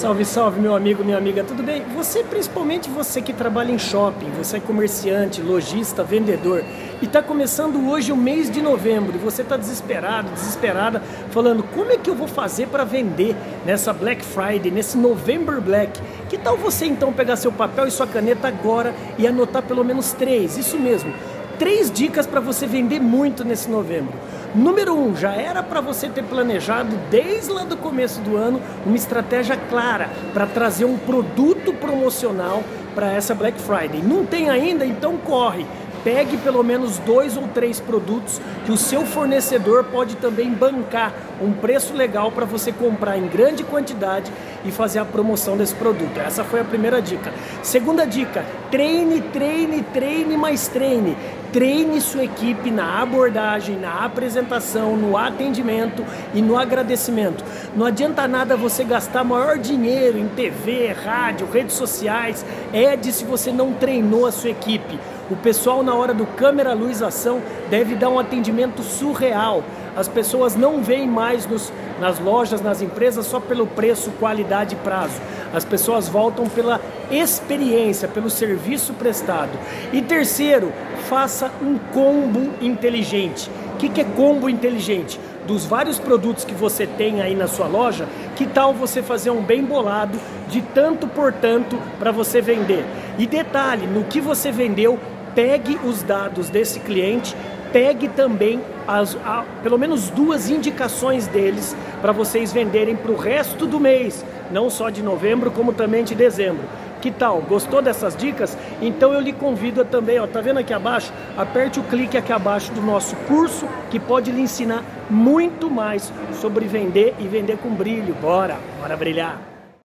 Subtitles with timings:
[0.00, 1.84] Salve, salve, meu amigo, minha amiga, tudo bem?
[1.94, 6.64] Você, principalmente você que trabalha em shopping, você é comerciante, lojista, vendedor
[7.02, 11.92] e está começando hoje o mês de novembro e você está desesperado, desesperada, falando como
[11.92, 13.36] é que eu vou fazer para vender
[13.66, 16.00] nessa Black Friday, nesse November Black?
[16.30, 20.14] Que tal você então pegar seu papel e sua caneta agora e anotar pelo menos
[20.14, 21.12] três, isso mesmo,
[21.60, 24.14] três dicas para você vender muito nesse novembro.
[24.54, 28.96] Número um, já era para você ter planejado desde lá do começo do ano uma
[28.96, 32.64] estratégia clara para trazer um produto promocional
[32.94, 34.00] para essa Black Friday.
[34.02, 34.86] Não tem ainda?
[34.86, 35.66] Então corre
[36.02, 41.52] pegue pelo menos dois ou três produtos que o seu fornecedor pode também bancar um
[41.52, 44.30] preço legal para você comprar em grande quantidade
[44.64, 46.18] e fazer a promoção desse produto.
[46.18, 47.32] Essa foi a primeira dica.
[47.62, 51.16] Segunda dica: treine, treine, treine, mais treine.
[51.52, 57.44] Treine sua equipe na abordagem, na apresentação, no atendimento e no agradecimento.
[57.74, 63.24] Não adianta nada você gastar maior dinheiro em TV, rádio, redes sociais, é de se
[63.24, 64.98] você não treinou a sua equipe.
[65.28, 69.64] O pessoal, na hora do câmera, luz, ação, deve dar um atendimento surreal.
[69.96, 74.78] As pessoas não veem mais nos, nas lojas, nas empresas, só pelo preço, qualidade e
[74.78, 75.20] prazo.
[75.52, 79.58] As pessoas voltam pela experiência, pelo serviço prestado.
[79.92, 80.72] E terceiro,
[81.08, 83.50] faça um combo inteligente.
[83.74, 85.18] O que, que é combo inteligente?
[85.46, 89.42] Dos vários produtos que você tem aí na sua loja, que tal você fazer um
[89.42, 92.84] bem bolado de tanto por tanto para você vender?
[93.18, 94.98] E detalhe, no que você vendeu,
[95.34, 97.34] pegue os dados desse cliente,
[97.72, 103.66] pegue também as, a, pelo menos duas indicações deles para vocês venderem para o resto
[103.66, 106.64] do mês, não só de novembro, como também de dezembro.
[107.00, 107.40] Que tal?
[107.40, 108.56] Gostou dessas dicas?
[108.80, 111.12] Então eu lhe convido também, ó, tá vendo aqui abaixo?
[111.36, 116.66] Aperte o clique aqui abaixo do nosso curso que pode lhe ensinar muito mais sobre
[116.66, 118.14] vender e vender com brilho.
[118.20, 119.49] Bora, bora brilhar.